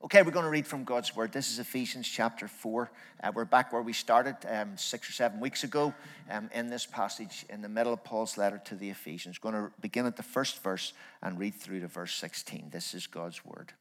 [0.00, 1.32] Okay, we're going to read from God's Word.
[1.32, 2.88] This is Ephesians chapter 4.
[3.20, 5.92] Uh, we're back where we started um, six or seven weeks ago
[6.30, 9.40] um, in this passage in the middle of Paul's letter to the Ephesians.
[9.42, 12.68] We're going to begin at the first verse and read through to verse 16.
[12.70, 13.72] This is God's Word.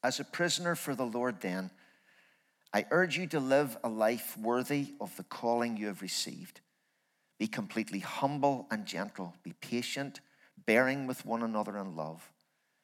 [0.00, 1.72] As a prisoner for the Lord, then,
[2.72, 6.60] I urge you to live a life worthy of the calling you have received.
[7.40, 10.20] Be completely humble and gentle, be patient,
[10.66, 12.30] bearing with one another in love.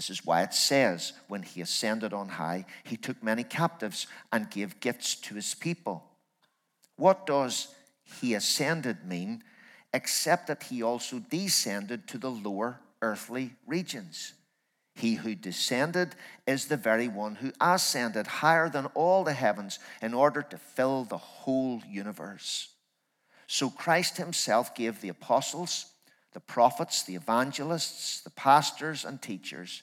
[0.00, 4.50] This is why it says, when he ascended on high, he took many captives and
[4.50, 6.02] gave gifts to his people.
[6.96, 7.68] What does
[8.22, 9.44] he ascended mean,
[9.92, 14.32] except that he also descended to the lower earthly regions?
[14.94, 16.14] He who descended
[16.46, 21.04] is the very one who ascended higher than all the heavens in order to fill
[21.04, 22.68] the whole universe.
[23.46, 25.92] So Christ himself gave the apostles,
[26.32, 29.82] the prophets, the evangelists, the pastors, and teachers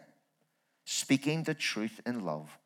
[0.85, 2.57] speaking the truth in love,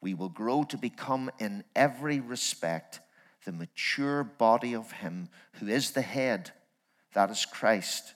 [0.00, 3.00] we will grow to become in every respect
[3.44, 6.50] the mature body of Him who is the head,
[7.14, 8.14] that is Christ.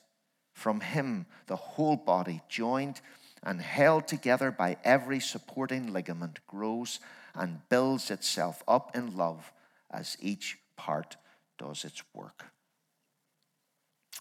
[0.53, 3.01] From Him, the whole body, joined
[3.43, 6.99] and held together by every supporting ligament, grows
[7.35, 9.51] and builds itself up in love
[9.91, 11.15] as each part
[11.57, 12.45] does its work.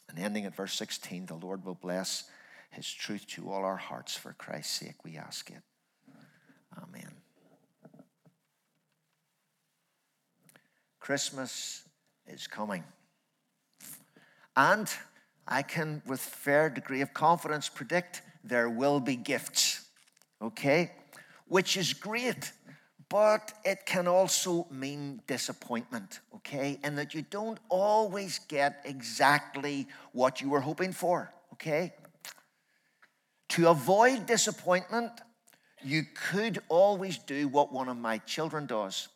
[0.09, 2.25] And ending at verse 16, the Lord will bless
[2.71, 4.17] his truth to all our hearts.
[4.17, 5.63] For Christ's sake, we ask it.
[6.77, 7.11] Amen.
[11.01, 11.83] Christmas
[12.27, 12.85] is coming.
[14.57, 14.89] And
[15.47, 19.87] I can, with fair degree of confidence, predict there will be gifts.
[20.43, 20.93] Okay?
[21.47, 22.53] Which is great
[23.09, 26.79] but it can also mean disappointment, okay?
[26.83, 31.95] And that you don't always get exactly what you were hoping for, okay?
[33.57, 35.13] To avoid disappointment,
[35.83, 39.09] you could always do what one of my children does,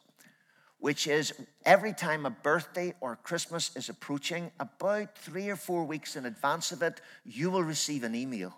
[0.79, 1.35] which is
[1.67, 6.73] every time a birthday or Christmas is approaching, about three or four weeks in advance
[6.73, 8.57] of it, you will receive an email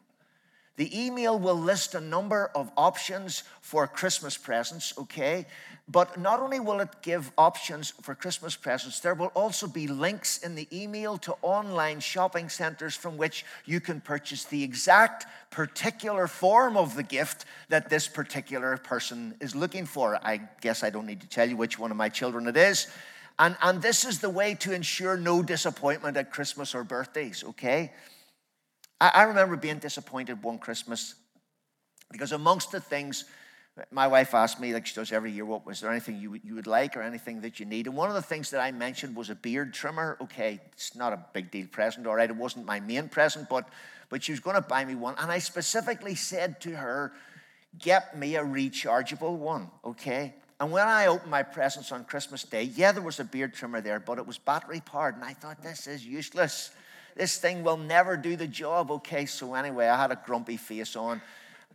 [0.77, 5.47] the email will list a number of options for Christmas presents, okay?
[5.87, 10.39] But not only will it give options for Christmas presents, there will also be links
[10.39, 16.27] in the email to online shopping centers from which you can purchase the exact particular
[16.27, 20.17] form of the gift that this particular person is looking for.
[20.25, 22.87] I guess I don't need to tell you which one of my children it is.
[23.39, 27.93] And, and this is the way to ensure no disappointment at Christmas or birthdays, okay?
[29.03, 31.17] I, I remember being disappointed one Christmas
[32.13, 33.25] because amongst the things
[33.91, 36.55] my wife asked me, like she does every year, what was there anything you, you
[36.55, 37.87] would like or anything that you need?
[37.87, 40.19] And one of the things that I mentioned was a beard trimmer.
[40.21, 42.31] Okay, it's not a big deal present, all right.
[42.31, 43.69] It wasn't my main present, but
[44.09, 45.15] but she was going to buy me one.
[45.19, 47.13] And I specifically said to her,
[47.79, 50.35] get me a rechargeable one, okay?
[50.61, 53.81] And when I opened my presents on Christmas Day, yeah, there was a beard trimmer
[53.81, 55.15] there, but it was battery powered.
[55.15, 56.73] And I thought, this is useless
[57.17, 58.91] this thing will never do the job.
[58.91, 61.21] Okay, so anyway, I had a grumpy face on.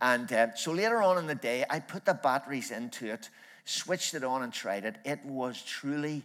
[0.00, 3.28] And uh, so later on in the day, I put the batteries into it,
[3.64, 4.96] switched it on, and tried it.
[5.04, 6.22] It was truly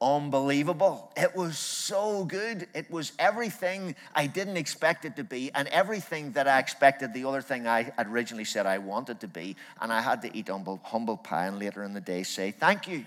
[0.00, 1.12] unbelievable.
[1.16, 2.68] It was so good.
[2.74, 7.24] It was everything I didn't expect it to be, and everything that I expected the
[7.24, 9.56] other thing I originally said I wanted to be.
[9.80, 12.86] And I had to eat humble, humble pie and later in the day say, Thank
[12.86, 13.04] you.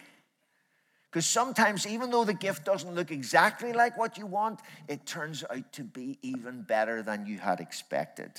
[1.12, 5.44] Because sometimes, even though the gift doesn't look exactly like what you want, it turns
[5.50, 8.32] out to be even better than you had expected.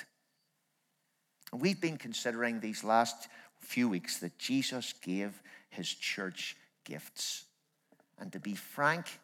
[1.52, 3.28] We've been considering these last
[3.58, 7.44] few weeks that Jesus gave his church gifts.
[8.18, 9.20] And to be frank,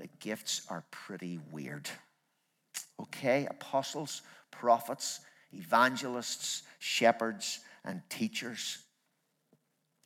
[0.00, 1.88] the gifts are pretty weird.
[3.00, 5.20] Okay, apostles, prophets,
[5.52, 8.78] evangelists, shepherds, and teachers.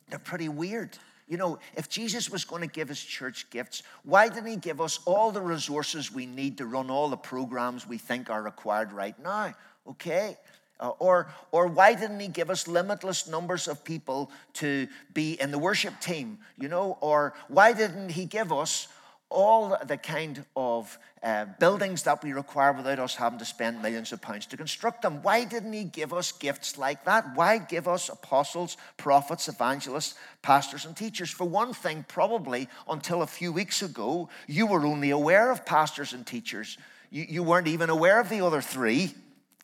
[0.07, 0.97] They're pretty weird.
[1.29, 4.81] You know, if Jesus was going to give his church gifts, why didn't he give
[4.81, 8.91] us all the resources we need to run all the programs we think are required
[8.91, 9.53] right now?
[9.87, 10.37] Okay?
[10.79, 15.51] Uh, or, or why didn't he give us limitless numbers of people to be in
[15.51, 16.39] the worship team?
[16.57, 18.87] You know, or why didn't he give us
[19.29, 24.11] all the kind of uh, buildings that we require without us having to spend millions
[24.11, 25.21] of pounds to construct them.
[25.21, 27.35] Why didn't He give us gifts like that?
[27.35, 31.29] Why give us apostles, prophets, evangelists, pastors, and teachers?
[31.29, 36.13] For one thing, probably until a few weeks ago, you were only aware of pastors
[36.13, 36.77] and teachers.
[37.11, 39.13] You, you weren't even aware of the other three.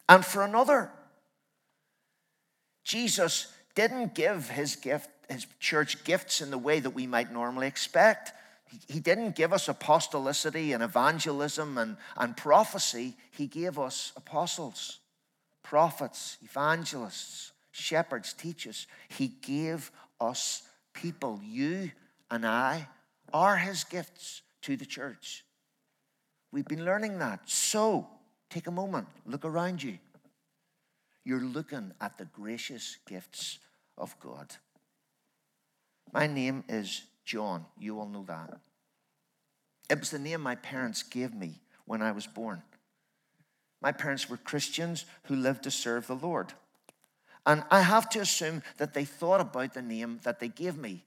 [0.08, 0.92] And for another,
[2.84, 7.68] Jesus didn't give his gift, his church gifts in the way that we might normally
[7.68, 8.32] expect.
[8.88, 13.16] He didn't give us apostolicity and evangelism and, and prophecy.
[13.32, 15.00] He gave us apostles,
[15.64, 18.88] prophets, evangelists, shepherds, teachers.
[19.10, 20.64] He gave us
[20.94, 21.40] people.
[21.44, 21.92] You
[22.32, 22.88] and I
[23.34, 25.46] are his gifts to the church.
[26.52, 27.42] We've been learning that.
[27.46, 28.08] So,
[28.50, 30.00] take a moment, look around you.
[31.24, 33.60] You're looking at the gracious gifts
[33.98, 34.56] of God.
[36.14, 37.66] My name is John.
[37.78, 38.60] You all know that.
[39.90, 42.62] It was the name my parents gave me when I was born.
[43.82, 46.54] My parents were Christians who lived to serve the Lord.
[47.46, 51.04] And I have to assume that they thought about the name that they gave me.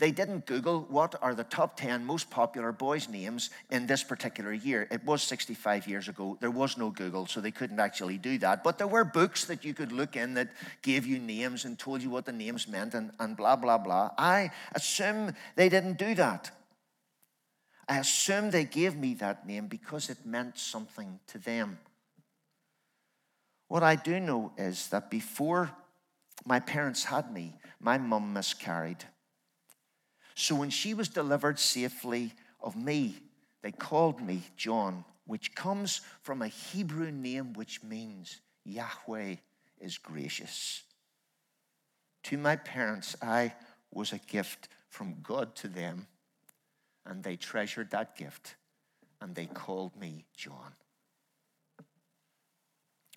[0.00, 4.50] They didn't Google what are the top 10 most popular boys' names in this particular
[4.50, 4.88] year.
[4.90, 6.38] It was 65 years ago.
[6.40, 8.64] There was no Google, so they couldn't actually do that.
[8.64, 12.00] But there were books that you could look in that gave you names and told
[12.02, 14.10] you what the names meant and, and blah, blah, blah.
[14.16, 16.50] I assume they didn't do that.
[17.86, 21.78] I assume they gave me that name because it meant something to them.
[23.68, 25.72] What I do know is that before
[26.46, 29.04] my parents had me, my mum miscarried.
[30.34, 33.16] So when she was delivered safely of me,
[33.62, 39.36] they called me John, which comes from a Hebrew name which means Yahweh
[39.80, 40.82] is gracious.
[42.24, 43.54] To my parents, I
[43.92, 46.06] was a gift from God to them,
[47.06, 48.56] and they treasured that gift,
[49.20, 50.74] and they called me John.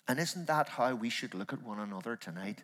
[0.06, 2.62] And isn't that how we should look at one another tonight?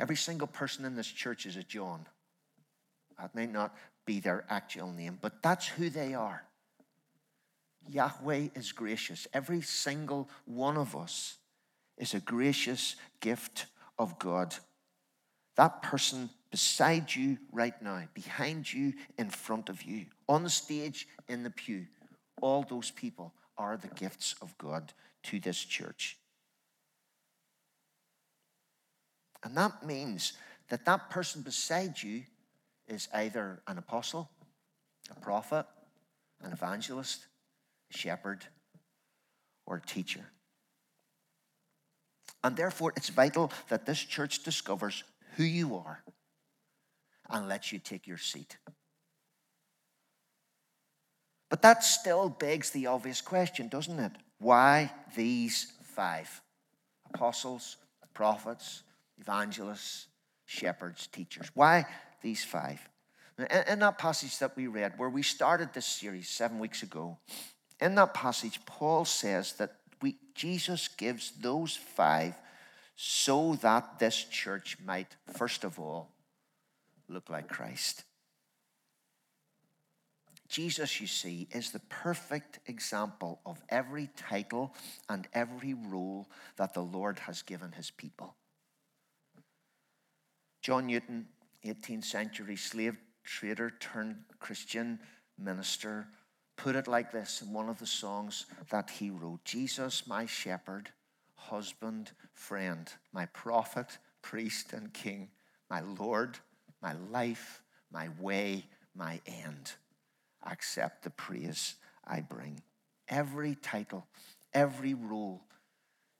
[0.00, 2.06] Every single person in this church is a John.
[3.18, 3.76] That may not
[4.06, 6.42] be their actual name, but that's who they are.
[7.86, 9.26] Yahweh is gracious.
[9.34, 11.36] Every single one of us
[11.98, 13.66] is a gracious gift
[13.98, 14.54] of God.
[15.56, 21.08] That person beside you right now, behind you, in front of you, on the stage,
[21.28, 21.86] in the pew,
[22.40, 24.94] all those people are the gifts of God
[25.24, 26.16] to this church.
[29.42, 30.34] And that means
[30.68, 32.22] that that person beside you
[32.86, 34.30] is either an apostle,
[35.10, 35.66] a prophet,
[36.42, 37.26] an evangelist,
[37.92, 38.44] a shepherd,
[39.66, 40.24] or a teacher.
[42.42, 45.04] And therefore, it's vital that this church discovers
[45.36, 46.02] who you are
[47.28, 48.56] and lets you take your seat.
[51.48, 54.12] But that still begs the obvious question, doesn't it?
[54.38, 56.40] Why these five
[57.12, 57.76] apostles,
[58.14, 58.82] prophets,
[59.20, 60.08] evangelists,
[60.46, 61.50] shepherds, teachers.
[61.54, 61.86] Why
[62.22, 62.80] these five?
[63.38, 67.18] In that passage that we read, where we started this series seven weeks ago,
[67.80, 72.34] in that passage, Paul says that we, Jesus gives those five
[72.96, 76.10] so that this church might, first of all,
[77.08, 78.04] look like Christ.
[80.48, 84.74] Jesus, you see, is the perfect example of every title
[85.08, 88.34] and every role that the Lord has given his people.
[90.60, 91.26] John Newton,
[91.64, 94.98] 18th century slave trader turned Christian
[95.38, 96.06] minister,
[96.56, 100.90] put it like this in one of the songs that he wrote Jesus, my shepherd,
[101.34, 105.28] husband, friend, my prophet, priest, and king,
[105.70, 106.38] my Lord,
[106.82, 109.72] my life, my way, my end.
[110.44, 111.76] Accept the praise
[112.06, 112.60] I bring.
[113.08, 114.06] Every title,
[114.52, 115.42] every role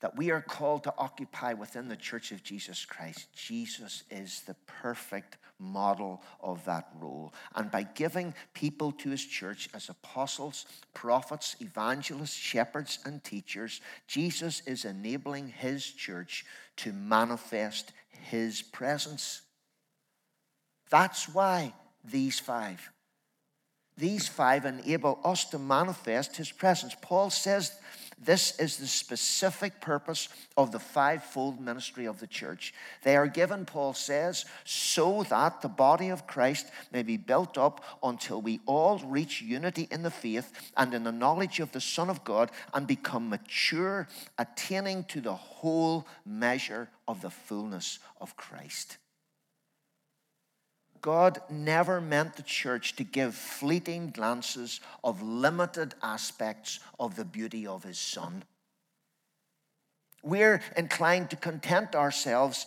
[0.00, 4.56] that we are called to occupy within the church of Jesus Christ, Jesus is the
[4.66, 7.34] perfect model of that role.
[7.54, 10.64] And by giving people to his church as apostles,
[10.94, 19.42] prophets, evangelists, shepherds, and teachers, Jesus is enabling his church to manifest his presence.
[20.88, 22.90] That's why these five.
[23.98, 26.96] These five enable us to manifest his presence.
[27.02, 27.72] Paul says
[28.22, 32.74] This is the specific purpose of the fivefold ministry of the church.
[33.02, 37.82] They are given, Paul says, so that the body of Christ may be built up
[38.02, 42.10] until we all reach unity in the faith and in the knowledge of the Son
[42.10, 44.06] of God and become mature,
[44.38, 48.98] attaining to the whole measure of the fullness of Christ.
[51.00, 57.66] God never meant the church to give fleeting glances of limited aspects of the beauty
[57.66, 58.44] of his Son.
[60.22, 62.66] We're inclined to content ourselves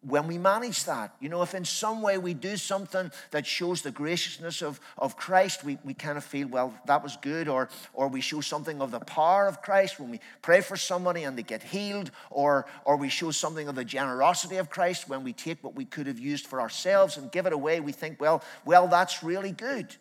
[0.00, 1.14] when we manage that.
[1.20, 5.16] You know, if in some way we do something that shows the graciousness of, of
[5.16, 8.80] Christ, we, we kind of feel, well, that was good, or, or we show something
[8.80, 12.66] of the power of Christ when we pray for somebody and they get healed, or,
[12.84, 16.08] or we show something of the generosity of Christ when we take what we could
[16.08, 19.94] have used for ourselves and give it away, we think, well, well, that's really good.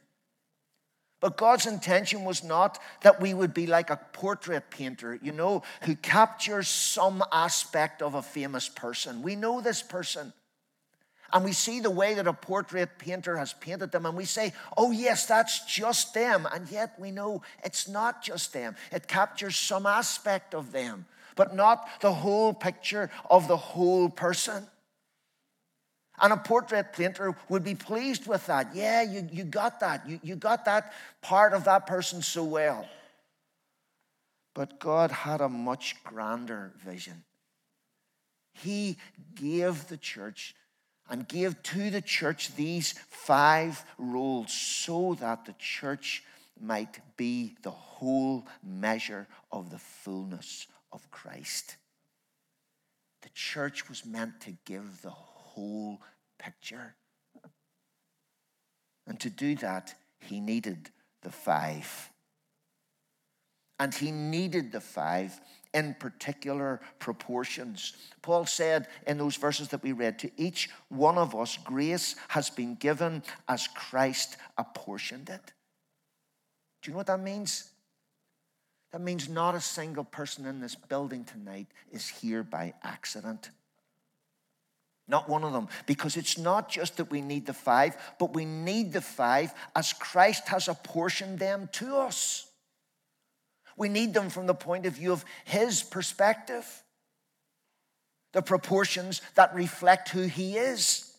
[1.20, 5.64] But God's intention was not that we would be like a portrait painter, you know,
[5.82, 9.24] who captures some aspect of a famous person.
[9.24, 10.32] We know this person.
[11.34, 14.54] And we see the way that a portrait painter has painted them, and we say,
[14.78, 16.48] oh, yes, that's just them.
[16.54, 21.06] And yet we know it's not just them, it captures some aspect of them,
[21.36, 24.68] but not the whole picture of the whole person.
[26.20, 28.76] And a portrait painter would be pleased with that.
[28.76, 30.08] Yeah, you, you got that.
[30.10, 32.88] You, you got that part of that person so well.
[34.56, 37.24] But God had a much grander vision.
[38.54, 38.98] He
[39.36, 40.56] gave the church
[41.10, 46.24] and gave to the church these five roles so that the church
[46.60, 51.78] might be the whole measure of the fullness of Christ.
[53.22, 55.12] The church was meant to give the
[55.58, 56.00] whole
[56.38, 56.96] picture.
[59.08, 60.92] And to do that, he needed
[61.24, 62.12] the five.
[63.80, 65.40] And he needed the five
[65.74, 67.94] in particular proportions.
[68.22, 72.50] Paul said in those verses that we read, To each one of us, grace has
[72.50, 75.54] been given as Christ apportioned it.
[76.82, 77.72] Do you know what that means?
[78.92, 83.50] That means not a single person in this building tonight is here by accident.
[85.08, 85.70] Not one of them.
[85.86, 89.94] Because it's not just that we need the five, but we need the five as
[89.94, 92.48] Christ has apportioned them to us.
[93.78, 96.66] We need them from the point of view of His perspective,
[98.34, 101.14] the proportions that reflect who He is.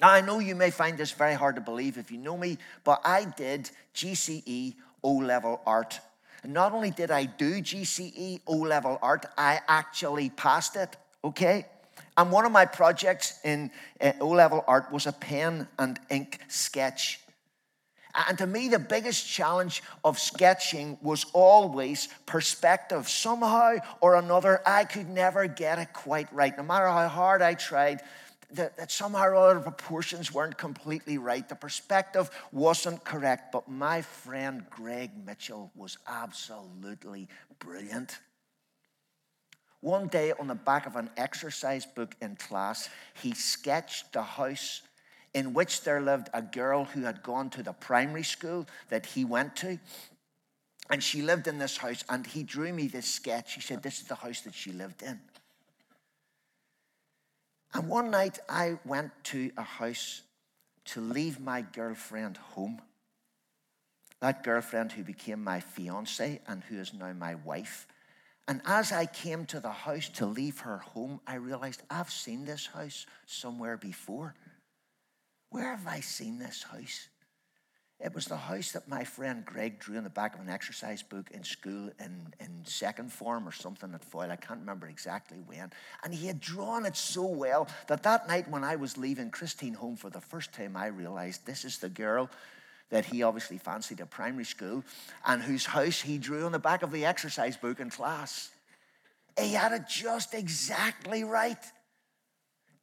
[0.00, 2.58] Now, I know you may find this very hard to believe if you know me,
[2.84, 6.00] but I did GCE O level art.
[6.42, 11.66] And not only did I do GCE O level art, I actually passed it, okay?
[12.18, 13.70] And one of my projects in
[14.00, 17.20] uh, O level art was a pen and ink sketch.
[18.26, 23.08] And to me, the biggest challenge of sketching was always perspective.
[23.08, 26.56] Somehow or another, I could never get it quite right.
[26.56, 28.02] No matter how hard I tried,
[28.54, 31.48] that somehow or other proportions weren't completely right.
[31.48, 33.52] The perspective wasn't correct.
[33.52, 37.28] But my friend Greg Mitchell was absolutely
[37.60, 38.18] brilliant.
[39.80, 44.82] One day, on the back of an exercise book in class, he sketched the house
[45.34, 49.24] in which there lived a girl who had gone to the primary school that he
[49.24, 49.78] went to.
[50.90, 53.54] And she lived in this house, and he drew me this sketch.
[53.54, 55.20] He said, This is the house that she lived in.
[57.74, 60.22] And one night I went to a house
[60.86, 62.80] to leave my girlfriend home.
[64.20, 67.86] That girlfriend who became my fiance and who is now my wife.
[68.48, 72.46] And as I came to the house to leave her home, I realized I've seen
[72.46, 74.34] this house somewhere before.
[75.50, 77.08] Where have I seen this house?
[78.00, 81.02] It was the house that my friend Greg drew in the back of an exercise
[81.02, 84.30] book in school in, in second form or something at Foyle.
[84.30, 85.70] I can't remember exactly when.
[86.02, 89.74] And he had drawn it so well that that night when I was leaving Christine
[89.74, 92.30] home for the first time, I realized this is the girl
[92.90, 94.84] that he obviously fancied at primary school
[95.26, 98.50] and whose house he drew on the back of the exercise book in class.
[99.38, 101.64] He had it just exactly right.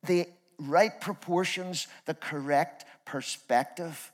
[0.04, 4.12] The right proportions, the correct perspective.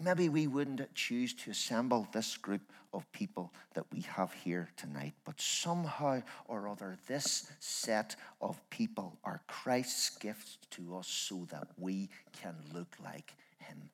[0.00, 5.14] Maybe we wouldn't choose to assemble this group of people that we have here tonight,
[5.24, 11.68] but somehow or other, this set of people are Christ's gifts to us so that
[11.78, 13.90] we can look like him.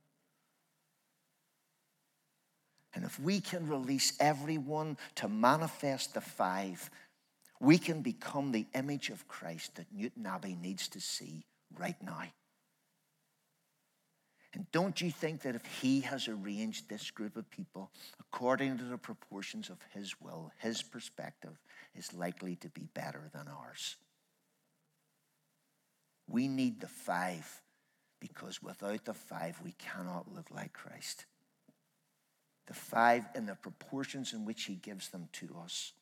[2.94, 6.90] And if we can release everyone to manifest the five,
[7.60, 11.44] we can become the image of Christ that Newtownabbey needs to see
[11.76, 12.22] right now.
[14.54, 18.84] And don't you think that if He has arranged this group of people according to
[18.84, 21.58] the proportions of His will, His perspective
[21.94, 23.96] is likely to be better than ours?
[26.26, 27.62] We need the five
[28.20, 31.26] because without the five, we cannot look like Christ.
[32.68, 35.92] The five in the proportions in which He gives them to us,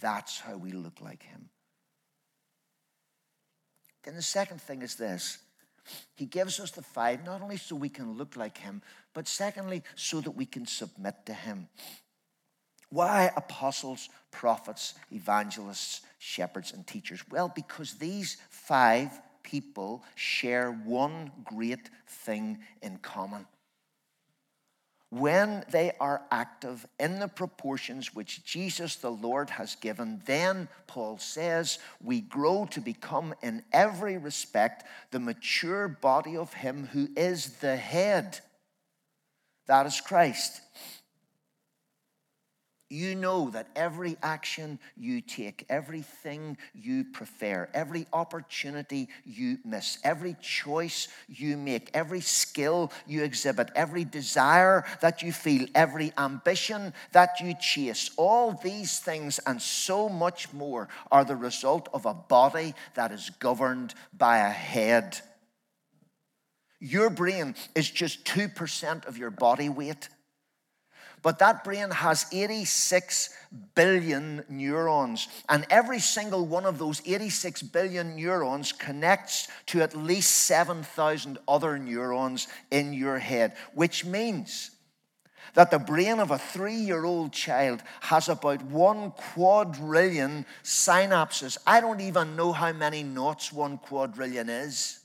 [0.00, 1.48] that's how we look like Him.
[4.04, 5.38] Then the second thing is this
[6.14, 8.82] He gives us the five not only so we can look like Him,
[9.14, 11.68] but secondly, so that we can submit to Him.
[12.90, 17.22] Why apostles, prophets, evangelists, shepherds, and teachers?
[17.30, 23.46] Well, because these five people share one great thing in common.
[25.10, 31.18] When they are active in the proportions which Jesus the Lord has given, then, Paul
[31.18, 37.54] says, we grow to become in every respect the mature body of Him who is
[37.54, 38.38] the head.
[39.66, 40.60] That is Christ
[42.90, 50.36] you know that every action you take, everything you prefer, every opportunity you miss, every
[50.42, 57.40] choice you make, every skill you exhibit, every desire that you feel, every ambition that
[57.40, 62.74] you chase, all these things and so much more are the result of a body
[62.94, 65.20] that is governed by a head.
[66.80, 70.08] Your brain is just 2% of your body weight.
[71.22, 73.30] But that brain has 86
[73.74, 80.30] billion neurons, and every single one of those 86 billion neurons connects to at least
[80.30, 84.70] 7,000 other neurons in your head, which means
[85.54, 91.58] that the brain of a three year old child has about one quadrillion synapses.
[91.66, 95.00] I don't even know how many knots one quadrillion is.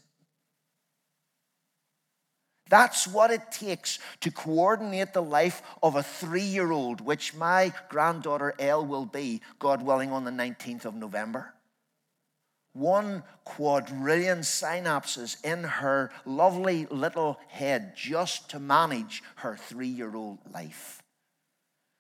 [2.70, 7.72] That's what it takes to coordinate the life of a three year old, which my
[7.90, 11.54] granddaughter Elle will be, God willing, on the 19th of November.
[12.74, 20.40] One quadrillion synapses in her lovely little head just to manage her three year old
[20.52, 21.02] life.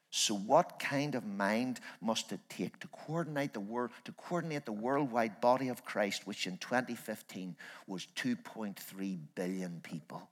[0.09, 4.71] So, what kind of mind must it take to coordinate the world, to coordinate the
[4.71, 10.29] worldwide body of Christ, which in 2015 was 2.3 billion people?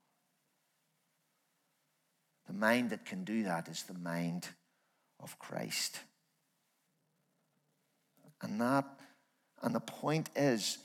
[2.48, 4.48] The mind that can do that is the mind
[5.22, 6.00] of Christ.
[8.42, 8.86] And that
[9.64, 10.78] and the point is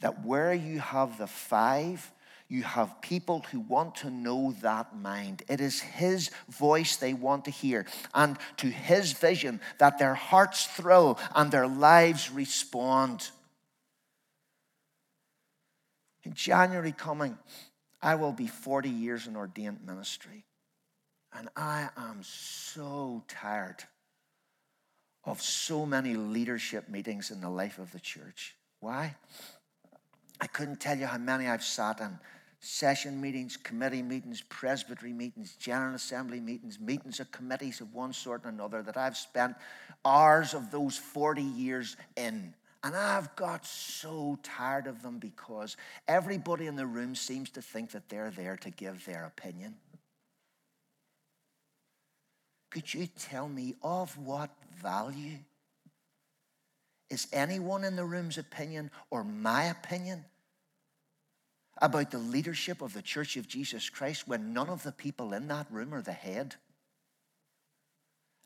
[0.00, 2.10] that where you have the five,
[2.48, 5.42] you have people who want to know that mind.
[5.48, 10.66] It is His voice they want to hear, and to His vision that their hearts
[10.66, 13.28] thrill and their lives respond.
[16.24, 17.36] In January coming,
[18.00, 20.44] I will be 40 years in ordained ministry.
[21.36, 23.84] And I am so tired
[25.24, 28.54] of so many leadership meetings in the life of the church.
[28.80, 29.14] Why?
[30.40, 32.18] I couldn't tell you how many I've sat in
[32.58, 38.44] session meetings, committee meetings, presbytery meetings, general assembly meetings, meetings of committees of one sort
[38.44, 39.56] and another that I've spent
[40.04, 42.54] hours of those 40 years in.
[42.84, 45.76] And I've got so tired of them because
[46.08, 49.74] everybody in the room seems to think that they're there to give their opinion.
[52.72, 54.48] Could you tell me of what
[54.80, 55.36] value
[57.10, 60.24] is anyone in the room's opinion or my opinion
[61.82, 65.48] about the leadership of the Church of Jesus Christ when none of the people in
[65.48, 66.54] that room are the head?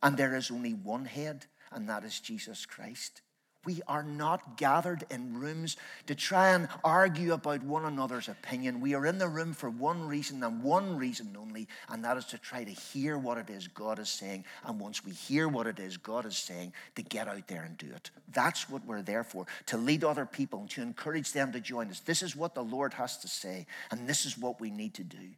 [0.02, 3.22] And there is only one head, and that is Jesus Christ.
[3.66, 5.76] We are not gathered in rooms
[6.06, 8.80] to try and argue about one another's opinion.
[8.80, 12.26] We are in the room for one reason and one reason only, and that is
[12.26, 14.44] to try to hear what it is God is saying.
[14.64, 17.76] And once we hear what it is God is saying, to get out there and
[17.76, 18.10] do it.
[18.32, 21.90] That's what we're there for to lead other people and to encourage them to join
[21.90, 21.98] us.
[21.98, 25.04] This is what the Lord has to say, and this is what we need to
[25.04, 25.34] do.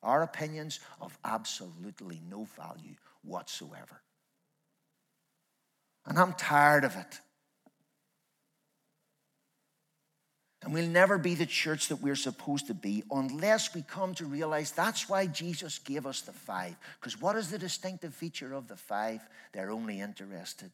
[0.00, 2.94] Our opinions of absolutely no value
[3.24, 4.00] whatsoever.
[6.06, 7.20] And I'm tired of it.
[10.62, 14.26] And we'll never be the church that we're supposed to be unless we come to
[14.26, 16.76] realize that's why Jesus gave us the five.
[17.00, 19.20] Because what is the distinctive feature of the five?
[19.52, 20.72] They're only interested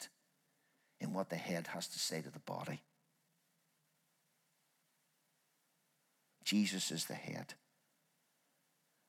[1.00, 2.80] in what the head has to say to the body.
[6.44, 7.54] Jesus is the head.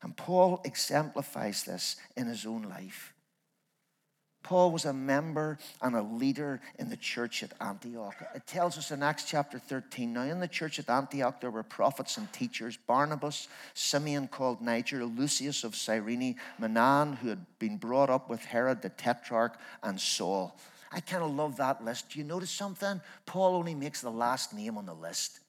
[0.01, 3.14] And Paul exemplifies this in his own life.
[4.45, 8.15] Paul was a member and a leader in the church at Antioch.
[8.35, 11.63] It tells us in Acts chapter 13 now, in the church at Antioch, there were
[11.63, 18.11] prophets and teachers Barnabas, Simeon called Niger, Lucius of Cyrene, Manaen, who had been brought
[18.11, 20.55] up with Herod the Tetrarch, and Saul.
[20.91, 22.11] I kind of love that list.
[22.11, 23.01] Do you notice something?
[23.25, 25.39] Paul only makes the last name on the list.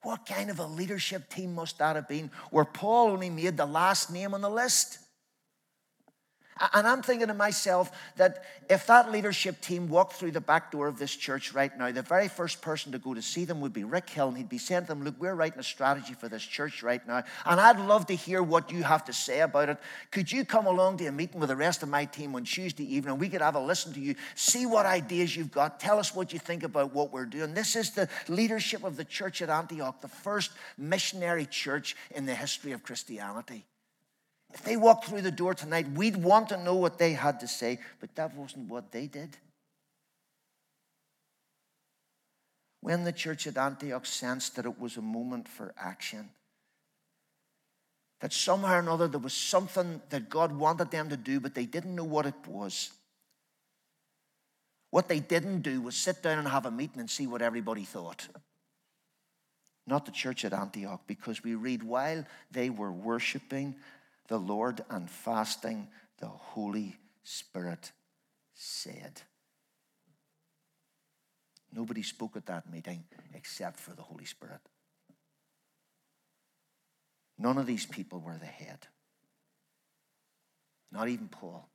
[0.00, 3.66] What kind of a leadership team must that have been where Paul only made the
[3.66, 4.98] last name on the list?
[6.74, 10.88] And I'm thinking to myself that if that leadership team walked through the back door
[10.88, 13.72] of this church right now, the very first person to go to see them would
[13.72, 16.28] be Rick Hill, and he'd be saying to them, Look, we're writing a strategy for
[16.28, 19.70] this church right now, and I'd love to hear what you have to say about
[19.70, 19.78] it.
[20.10, 22.84] Could you come along to a meeting with the rest of my team on Tuesday
[22.94, 23.18] evening?
[23.18, 26.32] We could have a listen to you, see what ideas you've got, tell us what
[26.32, 27.54] you think about what we're doing.
[27.54, 32.34] This is the leadership of the church at Antioch, the first missionary church in the
[32.34, 33.64] history of Christianity.
[34.52, 37.48] If they walked through the door tonight, we'd want to know what they had to
[37.48, 39.36] say, but that wasn't what they did.
[42.80, 46.30] When the church at Antioch sensed that it was a moment for action,
[48.20, 51.66] that somehow or another there was something that God wanted them to do, but they
[51.66, 52.90] didn't know what it was.
[54.90, 57.84] What they didn't do was sit down and have a meeting and see what everybody
[57.84, 58.26] thought.
[59.86, 63.76] Not the church at Antioch, because we read while they were worshiping
[64.30, 65.88] the Lord and fasting,
[66.18, 67.90] the Holy Spirit
[68.54, 69.22] said.
[71.74, 73.02] Nobody spoke at that meeting
[73.34, 74.60] except for the Holy Spirit.
[77.38, 78.86] None of these people were the head.
[80.92, 81.68] Not even Paul.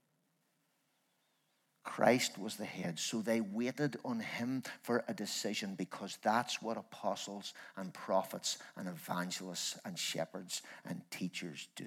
[1.83, 2.99] Christ was the head.
[2.99, 8.87] So they waited on him for a decision because that's what apostles and prophets and
[8.87, 11.85] evangelists and shepherds and teachers do.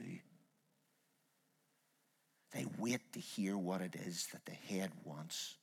[2.52, 5.56] They wait to hear what it is that the head wants.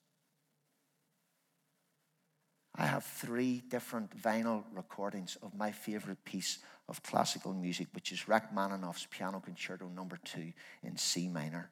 [2.76, 8.28] I have three different vinyl recordings of my favorite piece of classical music, which is
[8.28, 10.52] Rachmaninoff's Piano Concerto Number Two
[10.84, 11.72] in C minor.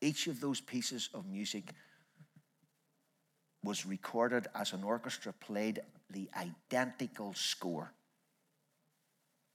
[0.00, 1.72] Each of those pieces of music
[3.64, 7.92] was recorded as an orchestra played the identical score.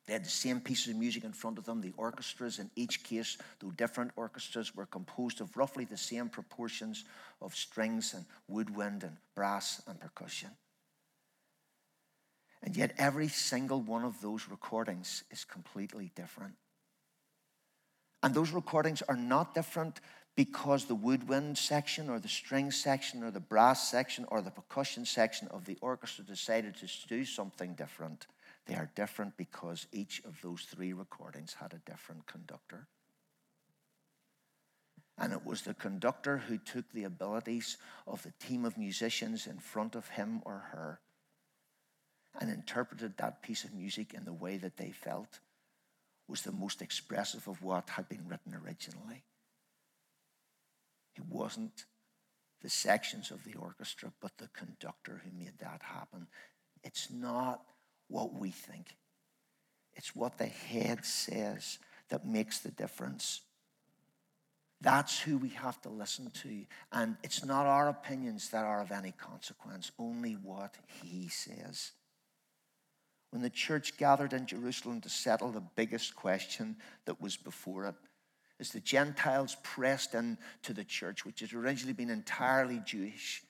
[0.08, 1.82] They had the same pieces of music in front of them.
[1.82, 7.06] The orchestras, in each case, though different orchestras, were composed of roughly the same proportions
[7.42, 10.50] of strings and woodwind and brass and percussion.
[12.64, 16.56] And yet, every single one of those recordings is completely different.
[18.24, 20.00] And those recordings are not different
[20.36, 25.06] because the woodwind section or the string section or the brass section or the percussion
[25.06, 28.28] section of the orchestra decided to do something different.
[28.66, 32.88] They are different because each of those three recordings had a different conductor.
[35.18, 39.60] And it was the conductor who took the abilities of the team of musicians in
[39.60, 41.00] front of him or her
[42.40, 45.40] and interpreted that piece of music in the way that they felt
[46.28, 49.24] was the most expressive of what had been written originally.
[51.16, 51.86] It wasn't
[52.62, 56.28] the sections of the orchestra, but the conductor who made that happen.
[56.84, 57.62] It's not
[58.12, 58.96] what we think.
[59.94, 63.42] It's what the head says that makes the difference.
[64.82, 66.66] That's who we have to listen to.
[66.92, 71.92] And it's not our opinions that are of any consequence, only what he says.
[73.30, 77.96] When the church gathered in Jerusalem to settle the biggest question that was before it,
[78.60, 83.44] as the Gentiles pressed into the church, which had originally been entirely Jewish,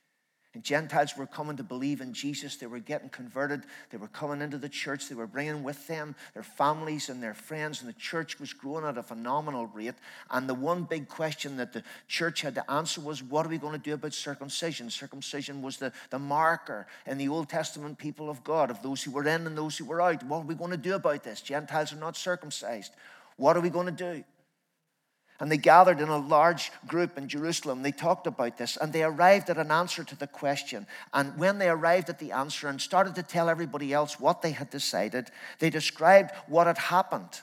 [0.53, 2.57] and Gentiles were coming to believe in Jesus.
[2.57, 3.63] They were getting converted.
[3.89, 5.07] They were coming into the church.
[5.07, 7.79] They were bringing with them their families and their friends.
[7.79, 9.95] And the church was growing at a phenomenal rate.
[10.29, 13.57] And the one big question that the church had to answer was what are we
[13.57, 14.89] going to do about circumcision?
[14.89, 19.11] Circumcision was the, the marker in the Old Testament people of God of those who
[19.11, 20.21] were in and those who were out.
[20.23, 21.39] What are we going to do about this?
[21.39, 22.91] Gentiles are not circumcised.
[23.37, 24.23] What are we going to do?
[25.41, 27.81] And they gathered in a large group in Jerusalem.
[27.81, 30.85] They talked about this and they arrived at an answer to the question.
[31.15, 34.51] And when they arrived at the answer and started to tell everybody else what they
[34.51, 37.41] had decided, they described what had happened.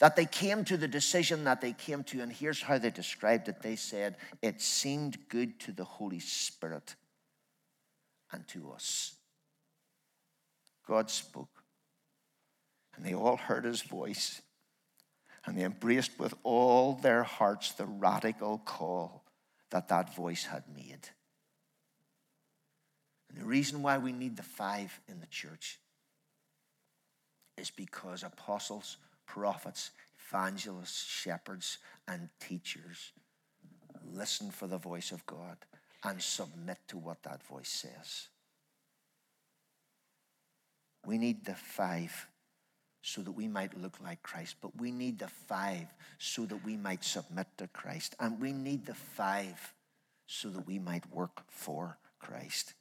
[0.00, 2.20] That they came to the decision that they came to.
[2.20, 6.94] And here's how they described it they said, It seemed good to the Holy Spirit
[8.32, 9.14] and to us.
[10.86, 11.64] God spoke.
[12.94, 14.42] And they all heard his voice
[15.46, 19.24] and they embraced with all their hearts the radical call
[19.70, 21.08] that that voice had made.
[23.28, 25.78] And the reason why we need the five in the church
[27.56, 29.90] is because apostles, prophets,
[30.28, 33.12] evangelists, shepherds, and teachers
[34.12, 35.56] listen for the voice of God
[36.04, 38.28] and submit to what that voice says.
[41.06, 42.26] We need the five
[43.02, 45.86] so that we might look like Christ, but we need the five
[46.18, 49.74] so that we might submit to Christ, and we need the five
[50.26, 52.74] so that we might work for Christ.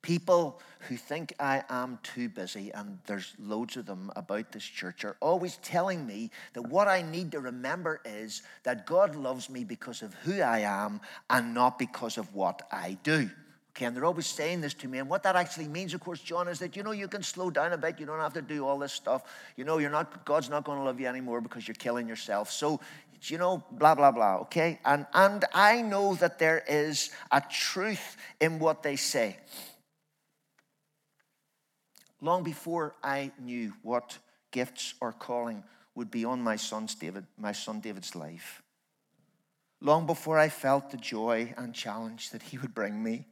[0.00, 5.04] People who think I am too busy, and there's loads of them about this church,
[5.04, 9.64] are always telling me that what I need to remember is that God loves me
[9.64, 13.28] because of who I am and not because of what I do.
[13.78, 14.98] Okay, and they're always saying this to me.
[14.98, 17.48] And what that actually means, of course, John, is that you know you can slow
[17.48, 18.00] down a bit.
[18.00, 19.22] You don't have to do all this stuff.
[19.56, 22.50] You know, you're not God's not going to love you anymore because you're killing yourself.
[22.50, 22.80] So
[23.22, 24.78] you know, blah, blah, blah, okay?
[24.84, 29.38] And, and I know that there is a truth in what they say
[32.20, 34.18] long before I knew what
[34.50, 35.62] gifts or calling
[35.94, 38.62] would be on my son's David, my son David's life.
[39.80, 43.26] Long before I felt the joy and challenge that he would bring me.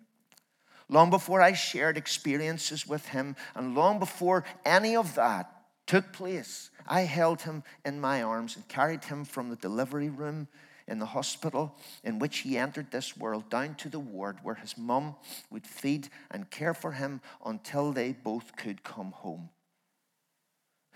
[0.89, 5.51] Long before I shared experiences with him, and long before any of that
[5.87, 10.49] took place, I held him in my arms and carried him from the delivery room
[10.87, 14.79] in the hospital in which he entered this world down to the ward where his
[14.79, 15.17] mum
[15.51, 19.49] would feed and care for him until they both could come home.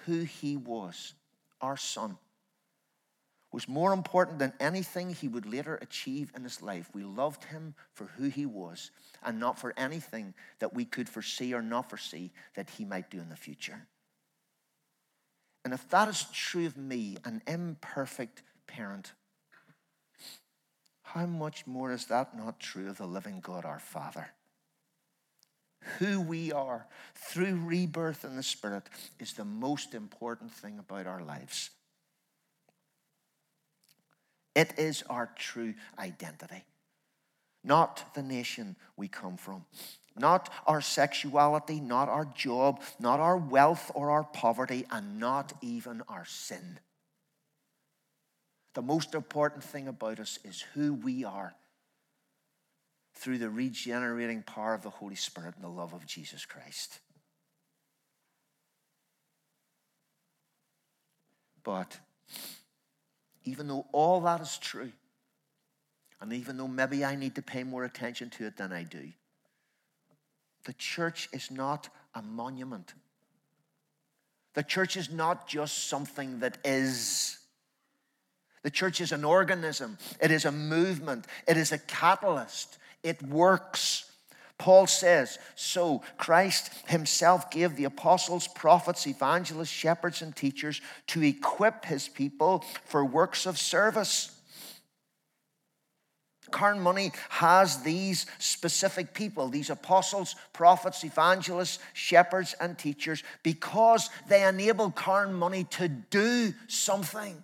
[0.07, 1.15] Who he was,
[1.61, 2.17] our son,
[3.53, 6.89] was more important than anything he would later achieve in his life.
[6.93, 8.91] We loved him for who he was
[9.23, 13.19] and not for anything that we could foresee or not foresee that he might do
[13.19, 13.87] in the future.
[15.65, 19.13] And if that is true of me, an imperfect parent,
[21.03, 24.31] how much more is that not true of the living God our Father?
[25.99, 28.85] Who we are through rebirth in the Spirit
[29.19, 31.71] is the most important thing about our lives.
[34.55, 36.65] It is our true identity,
[37.63, 39.65] not the nation we come from,
[40.17, 46.03] not our sexuality, not our job, not our wealth or our poverty, and not even
[46.09, 46.81] our sin.
[48.75, 51.55] The most important thing about us is who we are
[53.15, 57.01] through the regenerating power of the Holy Spirit and the love of Jesus Christ.
[61.63, 61.99] But
[63.45, 64.93] even though all that is true,
[66.21, 69.09] and even though maybe I need to pay more attention to it than I do,
[70.65, 72.93] the church is not a monument.
[74.55, 77.39] The church is not just something that is.
[78.63, 84.10] The church is an organism, it is a movement, it is a catalyst, it works.
[84.61, 91.87] Paul says, So Christ himself gave the apostles, prophets, evangelists, shepherds, and teachers to equip
[91.87, 94.37] his people for works of service.
[96.51, 104.91] Carnmoney has these specific people, these apostles, prophets, evangelists, shepherds, and teachers, because they enable
[104.91, 107.43] Carnmoney to do something.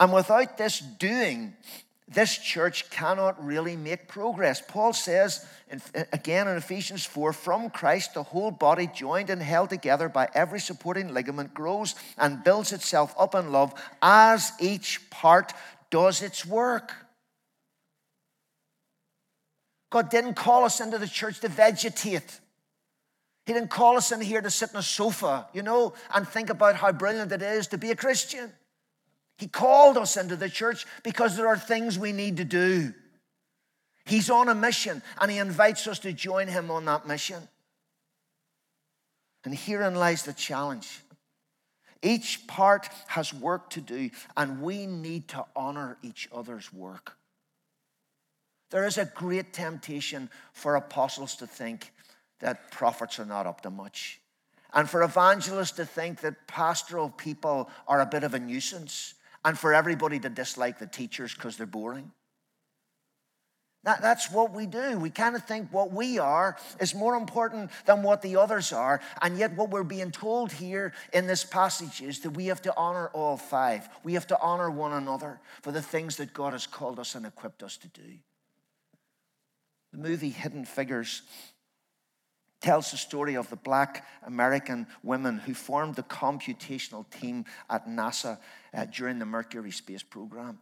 [0.00, 1.54] And without this doing,
[2.08, 4.62] this church cannot really make progress.
[4.66, 9.68] Paul says, in, again in Ephesians 4, from Christ, the whole body, joined and held
[9.68, 15.52] together by every supporting ligament, grows and builds itself up in love as each part
[15.90, 16.92] does its work.
[19.90, 22.40] God didn't call us into the church to vegetate.
[23.46, 26.50] He didn't call us in here to sit on a sofa, you know, and think
[26.50, 28.52] about how brilliant it is to be a Christian.
[29.38, 32.92] He called us into the church because there are things we need to do.
[34.04, 37.48] He's on a mission and he invites us to join him on that mission.
[39.44, 41.00] And herein lies the challenge.
[42.02, 47.16] Each part has work to do, and we need to honor each other's work.
[48.70, 51.92] There is a great temptation for apostles to think
[52.40, 54.20] that prophets are not up to much,
[54.72, 59.14] and for evangelists to think that pastoral people are a bit of a nuisance,
[59.48, 62.12] and for everybody to dislike the teachers because they're boring.
[63.84, 64.98] That, that's what we do.
[64.98, 69.00] We kind of think what we are is more important than what the others are.
[69.22, 72.76] And yet, what we're being told here in this passage is that we have to
[72.76, 73.88] honor all five.
[74.04, 77.24] We have to honor one another for the things that God has called us and
[77.24, 78.18] equipped us to do.
[79.92, 81.22] The movie Hidden Figures
[82.60, 88.38] tells the story of the black American women who formed the computational team at NASA
[88.74, 90.58] uh, during the Mercury space program.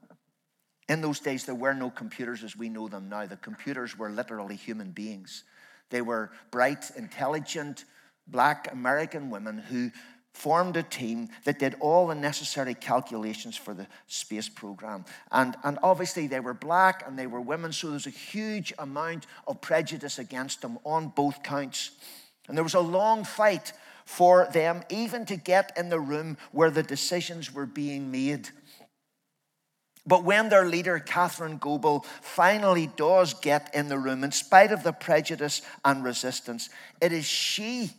[0.89, 3.27] In those days, there were no computers as we know them now.
[3.27, 5.45] The computers were literally human beings.
[5.91, 7.85] They were bright, intelligent,
[8.27, 9.91] black American women who
[10.33, 15.05] formed a team that did all the necessary calculations for the space program.
[15.33, 19.27] And, and obviously, they were black and they were women, so there's a huge amount
[19.47, 21.93] of prejudice against them on both counts.
[22.49, 23.73] And there was a long fight
[24.07, 28.49] for them even to get in the room where the decisions were being made.
[30.07, 34.85] But when their leader, Katherine Goble, finally does get in the room, in spite of
[34.85, 37.91] the prejudice and resistance, it is she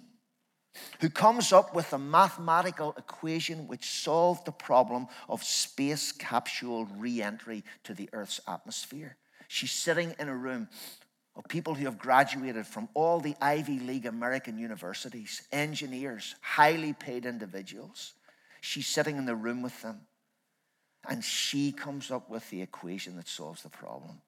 [1.02, 7.22] who comes up with a mathematical equation which solved the problem of space capsule re
[7.22, 9.18] entry to the Earth's atmosphere.
[9.48, 10.70] She's sitting in a room
[11.38, 17.28] of people who have graduated from all the Ivy League American universities, engineers, highly paid
[17.28, 18.14] individuals.
[18.60, 20.02] She's sitting in the room with them,
[21.08, 24.20] and she comes up with the equation that solves the problem.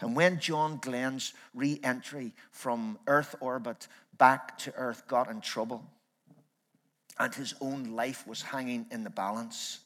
[0.00, 5.84] And when John Glenn's re entry from Earth orbit back to Earth got in trouble,
[7.18, 9.80] and his own life was hanging in the balance,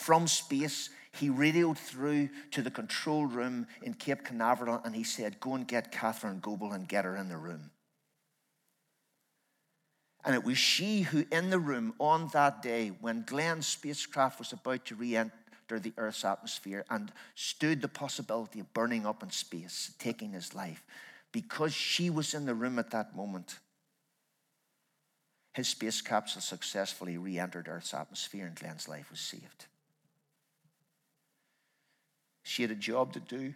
[0.00, 5.40] from space, he radioed through to the control room in Cape Canaveral and he said,
[5.40, 7.70] Go and get Katherine Goble and get her in the room.
[10.24, 14.52] And it was she who, in the room on that day, when Glenn's spacecraft was
[14.52, 19.30] about to re enter the Earth's atmosphere and stood the possibility of burning up in
[19.30, 20.84] space, taking his life,
[21.32, 23.58] because she was in the room at that moment,
[25.54, 29.66] his space capsule successfully re entered Earth's atmosphere and Glenn's life was saved.
[32.42, 33.54] She had a job to do.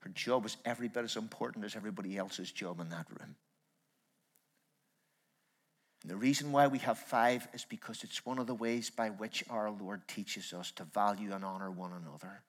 [0.00, 3.34] Her job was every bit as important as everybody else's job in that room.
[6.02, 9.08] And the reason why we have five is because it's one of the ways by
[9.10, 12.42] which our Lord teaches us to value and honor one another.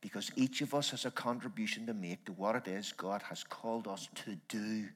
[0.00, 3.44] Because each of us has a contribution to make to what it is God has
[3.44, 4.88] called us to do.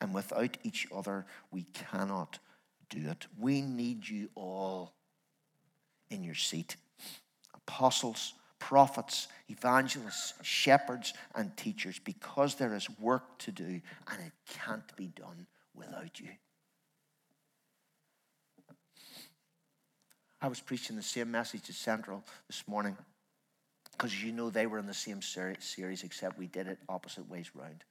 [0.00, 2.38] And without each other, we cannot
[2.88, 3.26] do it.
[3.38, 4.94] We need you all
[6.10, 6.76] in your seat
[7.66, 14.94] apostles, prophets, evangelists, shepherds, and teachers because there is work to do and it can't
[14.96, 16.28] be done without you.
[20.42, 22.96] I was preaching the same message at Central this morning
[23.92, 27.50] because you know they were in the same series, except we did it opposite ways
[27.54, 27.84] round.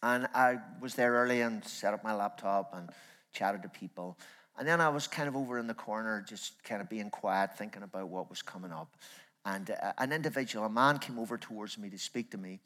[0.00, 2.90] And I was there early and set up my laptop and
[3.32, 4.16] chatted to people.
[4.58, 7.56] And then I was kind of over in the corner, just kind of being quiet,
[7.56, 8.96] thinking about what was coming up.
[9.44, 12.58] And uh, an individual, a man, came over towards me to speak to me.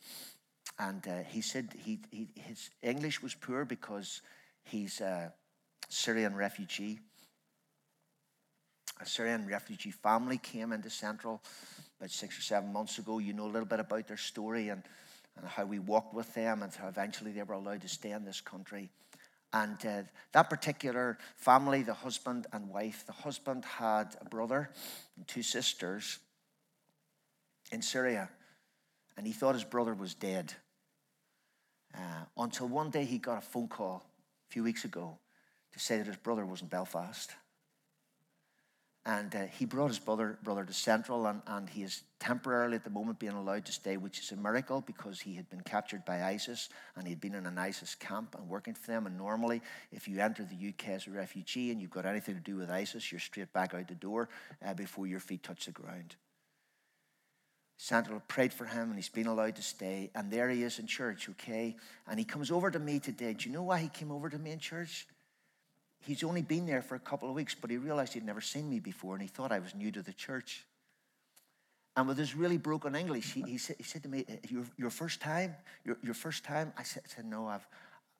[0.79, 4.23] And uh, he said he, he, his English was poor because
[4.65, 5.33] he's a
[5.91, 6.99] Syrian refugee.
[9.01, 11.43] A Syrian refugee family came into Central
[11.99, 13.19] about six or seven months ago.
[13.19, 14.83] You know a little bit about their story and,
[15.37, 18.25] and how we walked with them and how eventually they were allowed to stay in
[18.25, 18.91] this country.
[19.53, 24.71] And uh, that particular family, the husband and wife, the husband had a brother
[25.17, 26.19] and two sisters
[27.71, 28.31] in Syria,
[29.17, 30.55] and he thought his brother was dead.
[31.95, 34.05] Uh, until one day he got a phone call
[34.49, 35.19] a few weeks ago
[35.73, 37.31] to say that his brother was in Belfast.
[39.05, 42.85] And uh, he brought his brother, brother to Central, and, and he is temporarily at
[42.85, 46.05] the moment being allowed to stay, which is a miracle because he had been captured
[46.05, 49.07] by ISIS and he'd been in an ISIS camp and working for them.
[49.07, 49.61] And normally,
[49.91, 52.71] if you enter the UK as a refugee and you've got anything to do with
[52.71, 54.29] ISIS, you're straight back out the door
[54.65, 56.15] uh, before your feet touch the ground.
[57.77, 60.13] Central prayed for him and he's been allowed to stay.
[60.15, 61.75] And there he is in church, okay?
[62.07, 63.33] And he comes over to me today.
[63.33, 65.09] Do you know why he came over to me in church?
[66.05, 68.69] He's only been there for a couple of weeks, but he realized he'd never seen
[68.69, 70.65] me before and he thought I was new to the church.
[71.97, 74.65] And with his really broken English, he, he, said, he said to me, eh, your,
[74.79, 75.55] your first time?
[75.85, 76.73] Your, your first time?
[76.79, 77.67] I said, I said, No, I've,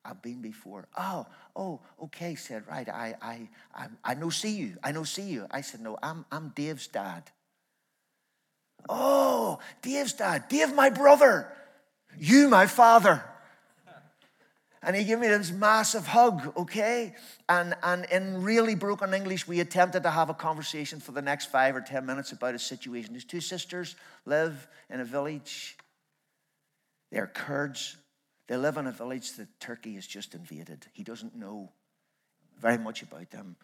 [0.05, 0.87] I've been before.
[0.97, 4.77] Oh, oh, okay, said, right, I, I, I, I know see you.
[4.83, 5.47] I know see you.
[5.49, 7.23] I said, no, I'm, I'm Dave's dad.
[8.89, 10.49] Oh, Dave's dad.
[10.49, 11.47] Dave, my brother.
[12.19, 13.23] You, my father
[14.83, 17.15] and he gave me this massive hug, okay?
[17.47, 21.45] And, and in really broken English, we attempted to have a conversation for the next
[21.45, 23.13] five or ten minutes about his situation.
[23.13, 25.77] His two sisters live in a village.
[27.11, 27.95] They're Kurds.
[28.47, 30.85] They live in a village that Turkey has just invaded.
[30.91, 31.71] He doesn't know
[32.59, 33.55] very much about them.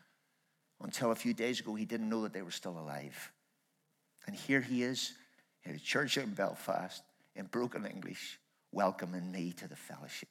[0.82, 3.32] Until a few days ago, he didn't know that they were still alive.
[4.26, 5.14] And here he is
[5.66, 7.04] in a church in Belfast
[7.36, 8.40] in broken English,
[8.72, 10.30] welcoming me to the fellowship.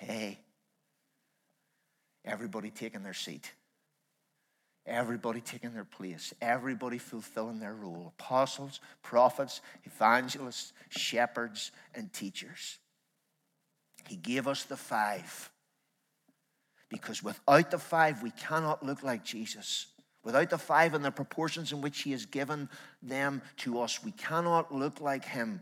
[0.00, 0.38] Hey,
[2.24, 3.52] everybody taking their seat.
[4.86, 12.78] Everybody taking their place, everybody fulfilling their role apostles, prophets, evangelists, shepherds, and teachers.
[14.08, 15.50] He gave us the five.
[16.88, 19.86] Because without the five, we cannot look like Jesus.
[20.24, 22.70] Without the five and the proportions in which He has given
[23.02, 25.60] them to us, we cannot look like Him.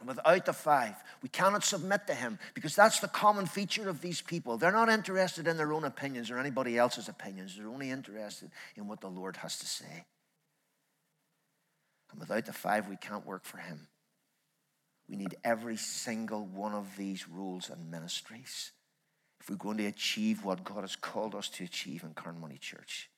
[0.00, 4.00] And without the five, we cannot submit to Him because that's the common feature of
[4.00, 4.56] these people.
[4.56, 8.88] They're not interested in their own opinions or anybody else's opinions, they're only interested in
[8.88, 10.04] what the Lord has to say.
[12.10, 13.86] And without the five, we can't work for Him.
[15.08, 18.72] We need every single one of these rules and ministries
[19.40, 23.10] if we're going to achieve what God has called us to achieve in Carnmoney Church.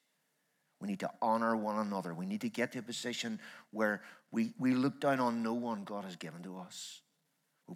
[0.83, 2.12] We need to honor one another.
[2.12, 3.39] We need to get to a position
[3.70, 4.03] where
[4.33, 7.03] we, we look down on no one God has given to us.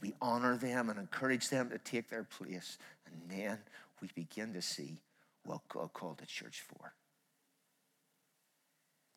[0.02, 2.78] We honor them and encourage them to take their place.
[3.06, 3.58] And then
[4.02, 4.98] we begin to see
[5.44, 6.94] what God called the church for.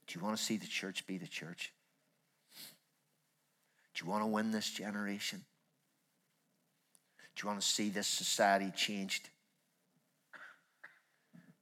[0.06, 1.74] Do you want to see the church be the church?
[3.96, 5.44] Do you want to win this generation?
[7.36, 9.30] Do you want to see this society changed?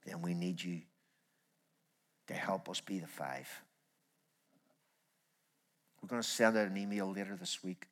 [0.04, 0.82] Then we need you
[2.28, 3.48] to help us be the five.
[6.00, 7.86] We're going to send out an email later this week.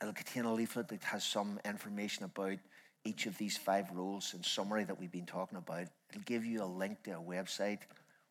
[0.00, 2.58] It'll contain a leaflet that has some information about
[3.04, 5.86] each of these five roles in summary that we've been talking about.
[6.10, 7.80] It'll give you a link to a website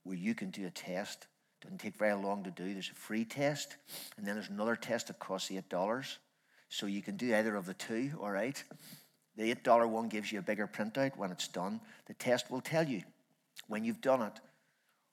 [0.03, 1.27] where you can do a test
[1.61, 2.73] It doesn't take very long to do.
[2.73, 3.77] There's a free test,
[4.17, 6.17] and then there's another test that costs $8.
[6.69, 8.61] So you can do either of the two, all right?
[9.35, 11.81] The $8 one gives you a bigger printout when it's done.
[12.07, 13.03] The test will tell you
[13.67, 14.39] when you've done it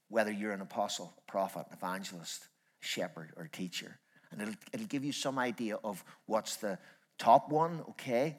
[0.09, 2.49] whether you're an apostle, prophet, evangelist,
[2.81, 3.99] shepherd, or teacher.
[4.31, 6.79] And it'll, it'll give you some idea of what's the
[7.19, 8.39] top one, okay?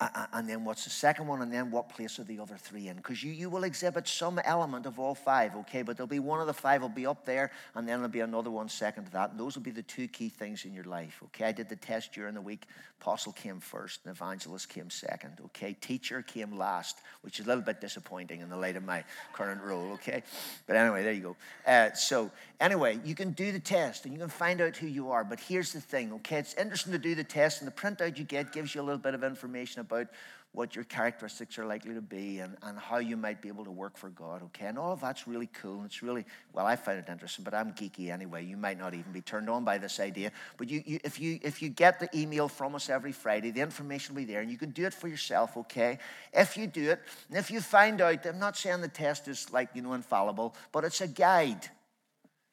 [0.00, 2.96] And then what's the second one, and then what place are the other three in?
[2.96, 5.82] Because you, you will exhibit some element of all five, okay?
[5.82, 8.20] But there'll be one of the five will be up there, and then there'll be
[8.20, 9.30] another one second to that.
[9.30, 11.46] And those will be the two key things in your life, okay?
[11.46, 12.66] I did the test during the week.
[13.00, 15.74] Apostle came first, and evangelist came second, okay?
[15.80, 19.60] Teacher came last, which is a little bit disappointing in the light of my current
[19.62, 20.22] role, okay?
[20.66, 21.36] But anyway, there you go.
[21.66, 22.30] Uh, so
[22.62, 25.24] anyway, you can do the test, and you can find out who you are.
[25.24, 26.38] But here's the thing, okay?
[26.38, 29.00] It's interesting to do the test, and the printout you get gives you a little
[29.00, 30.06] bit of information about
[30.52, 33.70] what your characteristics are likely to be and, and how you might be able to
[33.70, 34.66] work for God, okay?
[34.66, 35.76] And all of that's really cool.
[35.76, 38.44] And it's really, well, I find it interesting, but I'm geeky anyway.
[38.44, 40.30] You might not even be turned on by this idea.
[40.58, 43.62] But you, you, if, you, if you get the email from us every Friday, the
[43.62, 45.98] information will be there and you can do it for yourself, okay?
[46.34, 47.00] If you do it,
[47.30, 50.54] and if you find out, I'm not saying the test is like, you know, infallible,
[50.70, 51.70] but it's a guide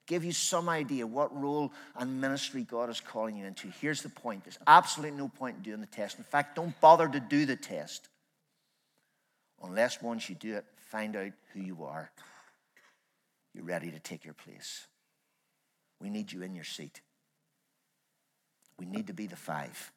[0.09, 3.69] give you some idea what role and ministry God is calling you into.
[3.79, 6.17] Here's the point there's absolutely no point in doing the test.
[6.17, 8.09] In fact, don't bother to do the test
[9.63, 12.11] unless once you do it, find out who you are.
[13.53, 14.87] You're ready to take your place.
[16.01, 17.01] We need you in your seat.
[18.79, 19.91] We need to be the five.